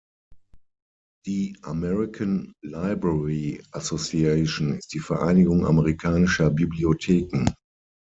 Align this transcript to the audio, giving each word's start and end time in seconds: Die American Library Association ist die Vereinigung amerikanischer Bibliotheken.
Die 1.27 1.55
American 1.61 2.53
Library 2.63 3.61
Association 3.73 4.73
ist 4.79 4.95
die 4.95 4.99
Vereinigung 4.99 5.63
amerikanischer 5.63 6.49
Bibliotheken. 6.49 7.53